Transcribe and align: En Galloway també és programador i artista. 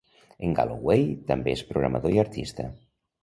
En 0.45 0.55
Galloway 0.59 1.03
també 1.27 1.53
és 1.57 1.63
programador 1.73 2.17
i 2.17 2.19
artista. 2.25 2.69